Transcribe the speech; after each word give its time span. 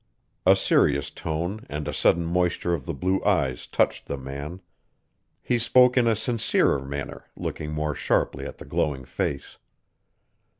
A 0.47 0.55
serious 0.55 1.11
tone 1.11 1.63
and 1.69 1.87
a 1.87 1.93
sudden 1.93 2.25
moisture 2.25 2.73
of 2.73 2.87
the 2.87 2.93
blue 2.95 3.23
eyes 3.23 3.67
touched 3.67 4.07
the 4.07 4.17
man. 4.17 4.59
He 5.43 5.59
spoke 5.59 5.95
in 5.95 6.07
a 6.07 6.15
sincerer 6.15 6.83
manner, 6.83 7.25
looking 7.35 7.71
more 7.71 7.93
sharply 7.93 8.47
at 8.47 8.57
the 8.57 8.65
glowing 8.65 9.05
face. 9.05 9.59